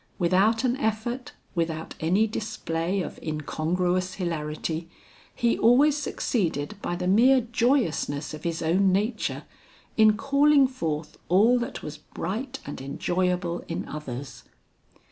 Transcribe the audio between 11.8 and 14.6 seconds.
was bright and enjoyable in others.